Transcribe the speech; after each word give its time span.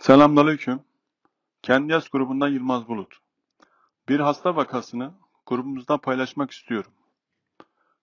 Selamünaleyküm. 0.00 0.80
Kendi 1.62 1.92
Yaz 1.92 2.10
grubundan 2.10 2.48
Yılmaz 2.48 2.88
Bulut. 2.88 3.14
Bir 4.08 4.20
hasta 4.20 4.56
vakasını 4.56 5.14
grubumuzda 5.46 5.98
paylaşmak 5.98 6.50
istiyorum. 6.50 6.92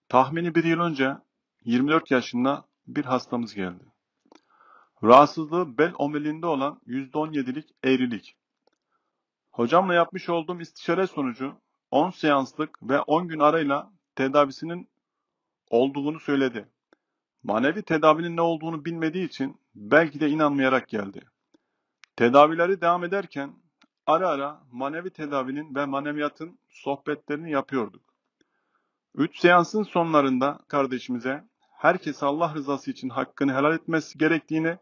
Tahmini 0.09 0.55
bir 0.55 0.63
yıl 0.63 0.79
önce 0.79 1.17
24 1.65 2.11
yaşında 2.11 2.65
bir 2.87 3.05
hastamız 3.05 3.55
geldi. 3.55 3.83
Rahatsızlığı 5.03 5.77
bel 5.77 5.93
omuriliğinde 5.97 6.45
olan 6.45 6.81
%17'lik 6.87 7.69
eğrilik. 7.83 8.35
Hocamla 9.51 9.93
yapmış 9.93 10.29
olduğum 10.29 10.61
istişare 10.61 11.07
sonucu 11.07 11.55
10 11.91 12.09
seanslık 12.09 12.83
ve 12.83 12.99
10 12.99 13.27
gün 13.27 13.39
arayla 13.39 13.91
tedavisinin 14.15 14.89
olduğunu 15.69 16.19
söyledi. 16.19 16.69
Manevi 17.43 17.81
tedavinin 17.81 18.37
ne 18.37 18.41
olduğunu 18.41 18.85
bilmediği 18.85 19.25
için 19.25 19.59
belki 19.75 20.19
de 20.19 20.29
inanmayarak 20.29 20.87
geldi. 20.87 21.21
Tedavileri 22.17 22.81
devam 22.81 23.03
ederken 23.03 23.53
ara 24.05 24.29
ara 24.29 24.61
manevi 24.71 25.09
tedavinin 25.09 25.75
ve 25.75 25.85
maneviyatın 25.85 26.59
sohbetlerini 26.69 27.51
yapıyorduk. 27.51 28.01
Üç 29.15 29.39
seansın 29.39 29.83
sonlarında 29.83 30.59
kardeşimize 30.67 31.43
herkes 31.71 32.23
Allah 32.23 32.53
rızası 32.55 32.91
için 32.91 33.09
hakkını 33.09 33.53
helal 33.53 33.73
etmesi 33.73 34.17
gerektiğini 34.17 34.77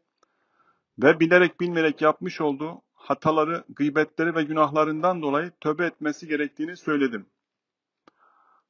ve 0.99 1.19
bilerek 1.19 1.61
bilmeyerek 1.61 2.01
yapmış 2.01 2.41
olduğu 2.41 2.81
hataları, 2.93 3.63
gıybetleri 3.69 4.35
ve 4.35 4.43
günahlarından 4.43 5.21
dolayı 5.21 5.51
tövbe 5.61 5.85
etmesi 5.85 6.27
gerektiğini 6.27 6.77
söyledim. 6.77 7.25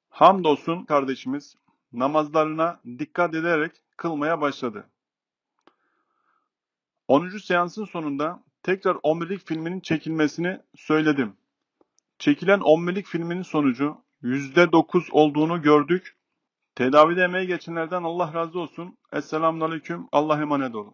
Hamdolsun 0.10 0.86
kardeşimiz 0.86 1.56
namazlarına 1.94 2.80
dikkat 3.00 3.36
ederek 3.36 3.72
kılmaya 3.98 4.42
başladı. 4.42 4.90
10. 7.08 7.30
seansın 7.30 7.86
sonunda 7.86 8.45
tekrar 8.66 8.98
omurilik 9.04 9.48
filminin 9.48 9.80
çekilmesini 9.80 10.60
söyledim. 10.76 11.34
Çekilen 12.20 12.60
omurilik 12.64 13.06
filminin 13.06 13.42
sonucu 13.42 13.98
%9 14.24 15.12
olduğunu 15.12 15.62
gördük. 15.62 16.18
Tedavide 16.76 17.22
emeği 17.24 17.48
geçenlerden 17.48 18.04
Allah 18.04 18.34
razı 18.34 18.60
olsun. 18.60 18.98
Esselamun 19.14 19.60
Aleyküm. 19.60 20.08
Allah 20.12 20.42
emanet 20.42 20.76
olun. 20.76 20.94